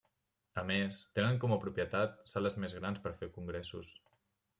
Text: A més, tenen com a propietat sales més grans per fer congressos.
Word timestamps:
A 0.59 0.61
més, 0.69 1.01
tenen 1.19 1.35
com 1.43 1.53
a 1.55 1.59
propietat 1.65 2.15
sales 2.33 2.57
més 2.65 2.73
grans 2.79 3.05
per 3.05 3.13
fer 3.19 3.29
congressos. 3.37 3.93